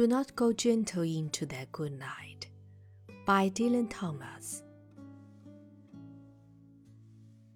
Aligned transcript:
Do 0.00 0.06
not 0.06 0.34
go 0.34 0.50
gentle 0.50 1.02
into 1.02 1.44
that 1.44 1.70
good 1.72 1.92
night. 1.92 2.46
By 3.26 3.50
Dylan 3.50 3.88
Thomas. 3.90 4.62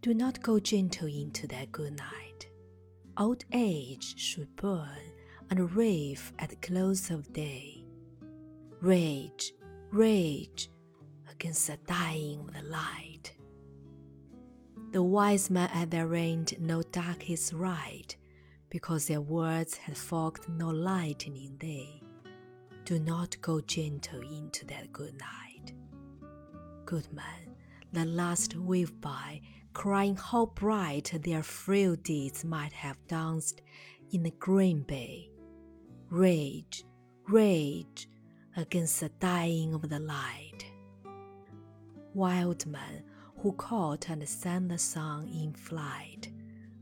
Do 0.03 0.13
not 0.13 0.43
go 0.43 0.61
gentle 0.61 1.09
into 1.09 1.47
that 1.47 1.73
good 1.73 1.97
night. 1.97 2.51
Old 3.17 3.47
age 3.55 4.21
should 4.21 4.55
burn 4.57 5.15
and 5.49 5.75
rave 5.75 6.35
at 6.39 6.51
the 6.51 6.57
close 6.57 7.11
of 7.11 7.33
day. 7.33 7.83
Rage, 8.83 9.55
rage 9.91 10.69
against 11.31 11.69
the 11.69 11.79
dying 11.87 12.41
of 12.41 12.53
the 12.53 12.69
light. 12.69 13.33
The 14.93 15.03
wise 15.03 15.49
man 15.49 15.71
at 15.73 15.91
their 15.91 16.15
end 16.15 16.61
know 16.61 16.83
dark 16.83 17.23
his 17.23 17.55
right, 17.55 18.15
because 18.69 19.07
their 19.07 19.23
words 19.23 19.79
had 19.79 19.97
fogged 19.97 20.47
no 20.51 20.69
lightning 20.69 21.57
they. 21.59 22.03
Do 22.85 22.99
not 22.99 23.41
go 23.41 23.63
gentle 23.63 24.21
into 24.21 24.67
that 24.67 24.93
good 24.93 25.19
night. 25.19 25.73
Good 26.85 27.11
man, 27.15 27.57
the 27.95 28.05
last 28.05 28.55
wave 28.57 29.01
by, 29.01 29.41
crying 29.73 30.17
how 30.17 30.47
bright 30.47 31.11
their 31.23 31.43
frail 31.43 31.97
deeds 31.97 32.45
might 32.45 32.75
have 32.75 32.99
danced 33.09 33.63
in 34.13 34.23
the 34.23 34.33
green 34.33 34.83
bay. 34.83 35.31
Rage, 36.11 36.85
rage 37.27 38.07
against 38.55 39.01
the 39.01 39.09
dying 39.09 39.73
of 39.73 39.89
the 39.89 40.01
light. 40.01 40.67
Wild 42.13 42.67
man 42.67 43.03
who 43.39 43.53
caught 43.53 44.11
and 44.11 44.29
sang 44.29 44.69
the 44.69 44.77
song 44.79 45.31
in 45.31 45.55
flight, 45.55 46.29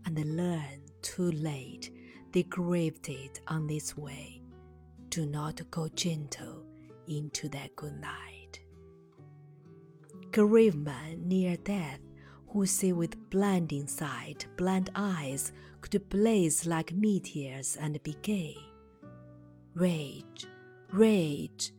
and 0.05 0.19
learned 0.37 0.91
too 1.01 1.31
late 1.31 1.93
they 2.33 2.43
grieved 2.43 3.09
it 3.09 3.41
on 3.47 3.69
this 3.69 3.97
way. 3.97 4.42
Do 5.13 5.27
not 5.27 5.61
go 5.71 5.89
gentle 5.89 6.65
into 7.07 7.47
that 7.51 7.77
good 7.77 8.01
night. 8.01 8.61
Grave 10.31 10.75
man 10.75 11.29
near 11.29 11.57
death, 11.59 12.01
who 12.49 12.65
see 12.65 12.95
with 12.95 13.29
blinding 13.29 13.87
sight, 13.87 14.47
blind 14.57 14.89
eyes, 14.95 15.53
could 15.83 16.09
blaze 16.09 16.65
like 16.65 16.93
meteors 16.95 17.77
and 17.77 18.03
be 18.03 18.17
gay. 18.23 18.57
Rage, 19.75 20.47
rage 20.91 21.73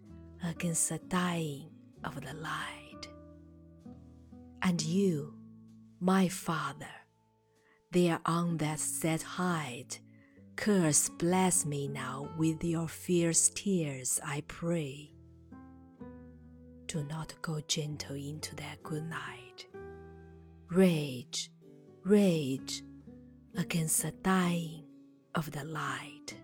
against 0.44 0.90
the 0.90 1.00
dying 1.00 1.72
of 2.04 2.22
the 2.22 2.34
light 2.36 2.84
and 4.64 4.82
you, 4.82 5.34
my 6.00 6.30
Father, 6.30 6.88
there 7.92 8.20
on 8.26 8.58
that 8.58 8.80
set 8.80 9.22
height, 9.22 10.00
curse 10.56 11.10
bless 11.10 11.66
me 11.66 11.88
now 11.88 12.30
with 12.38 12.64
your 12.64 12.88
fierce 12.88 13.50
tears, 13.50 14.20
I 14.26 14.44
pray. 14.48 15.12
Do 16.88 17.04
not 17.04 17.34
go 17.42 17.60
gentle 17.68 18.16
into 18.16 18.56
that 18.58 18.84
good 18.84 19.04
night. 19.10 19.66
Rage, 20.70 21.52
rage 22.04 22.84
against 23.56 24.02
the 24.02 24.12
dying 24.12 24.84
of 25.36 25.52
the 25.52 25.64
light. 25.64 26.36